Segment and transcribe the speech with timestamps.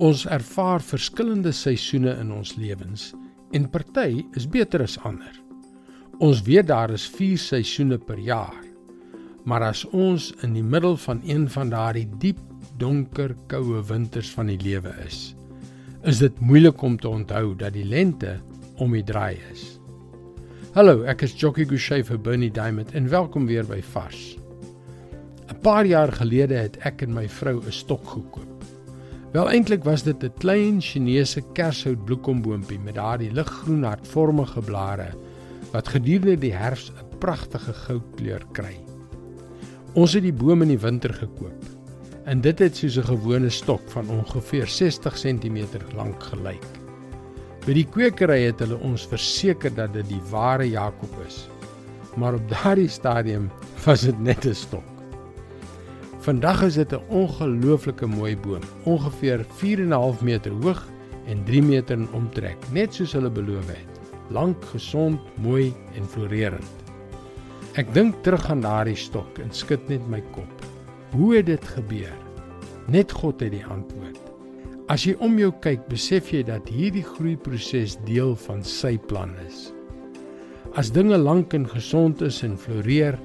[0.00, 3.10] Ons ervaar verskillende seisoene in ons lewens
[3.52, 5.34] en party is beter as ander.
[6.24, 8.56] Ons weet daar is 4 seisoene per jaar.
[9.44, 12.40] Maar as ons in die middel van een van daardie diep
[12.80, 15.34] donker koue winters van die lewe is,
[16.08, 18.38] is dit moeilik om te onthou dat die lente
[18.80, 19.66] om die draai is.
[20.78, 24.38] Hallo, ek is Jockey Gouchee vir Bernie Diamond en welkom weer by Vars.
[25.50, 28.59] 'n Paar jaar gelede het ek en my vrou 'n stok gekoop.
[29.30, 35.14] Wel eintlik was dit 'n klein Chinese kershout bloekomboontjie met daardie liggroen hartvormige blare
[35.72, 38.74] wat gedurende die herfs 'n pragtige goudkleur kry.
[39.92, 41.62] Ons het die boom in die winter gekoop
[42.24, 45.58] en dit het soos 'n gewone stok van ongeveer 60 cm
[45.94, 46.66] lank gelyk.
[47.66, 51.48] By die kwekery het hulle ons verseker dat dit die ware Jakob is.
[52.16, 53.50] Maar op daardie stadium
[53.84, 54.99] was dit net 'n stok.
[56.20, 60.88] Vandag is dit 'n ongelooflike mooi boom, ongeveer 4.5 meter hoog
[61.26, 64.00] en 3 meter in omtrek, net soos hulle beloof het.
[64.28, 66.76] Lank, gesond, mooi en floreerend.
[67.72, 70.66] Ek dink terug aan daardie stok en skud net my kop.
[71.10, 72.16] Hoe het dit gebeur?
[72.86, 74.20] Net God het die antwoord.
[74.88, 79.72] As jy om jou kyk, besef jy dat hierdie groeiproses deel van sy plan is.
[80.74, 83.18] As dinge lank en gesond is en floreer,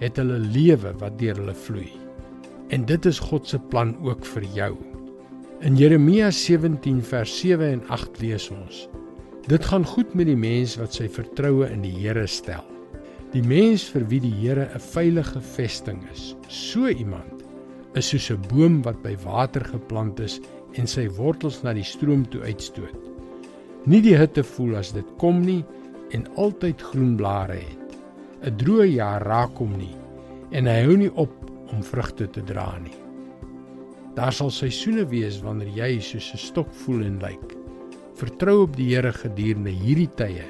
[0.00, 2.03] het hulle lewe wat deur hulle vloei.
[2.74, 4.72] En dit is God se plan ook vir jou.
[5.62, 8.88] In Jeremia 17 vers 7 en 8 lees ons:
[9.46, 12.64] Dit gaan goed met die mens wat sy vertroue in die Here stel.
[13.30, 17.44] Die mens vir wie die Here 'n veilige vesting is, so iemand
[17.94, 20.40] is soos 'n boom wat by water geplant is
[20.74, 22.98] en sy wortels na die stroom toe uitstoot.
[23.86, 25.64] Nie die hitte voel as dit kom nie
[26.10, 27.98] en altyd groen blare het.
[28.42, 29.94] 'n Droë jaar raak hom nie
[30.50, 32.96] en hy hou nie op om vrugte te dra nie.
[34.14, 37.56] Daar sal seisoene wees wanneer jy soos 'n stok voel en lyk.
[38.14, 40.44] Vertrou op die Here gedurende hierdie tye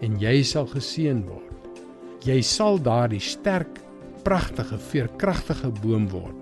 [0.00, 1.48] en jy sal geseën word
[2.26, 3.78] jy sal daardie sterk,
[4.26, 6.36] pragtige, veerkragtige boom word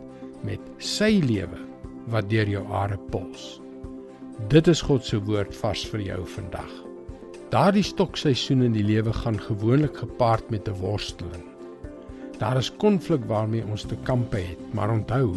[0.46, 1.58] met sy lewe
[2.12, 3.58] wat deur jou are pols.
[4.52, 6.70] Dit is God se woord vars vir jou vandag.
[7.52, 11.44] Daardie stokseisoen in die lewe gaan gewoonlik gepaard met 'n worsteling.
[12.38, 15.34] Daar is konflik waarmee ons te kampe het, maar onthou,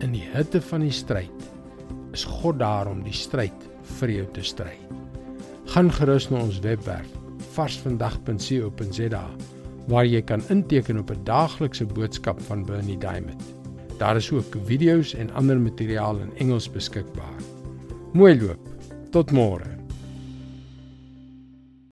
[0.00, 1.50] in die hitte van die stryd
[2.12, 4.74] is God daar om die stryd vir jou te stry.
[5.72, 7.08] Gaan gerus na ons webwerf
[7.52, 9.24] varsvandag.co.za
[9.90, 13.42] waar jy kan inteken op 'n daaglikse boodskap van Bernie Diamond.
[13.98, 17.40] Daar is ook video's en ander materiaal in Engels beskikbaar.
[18.12, 18.68] Mooi loop.
[19.10, 19.81] Tot môre.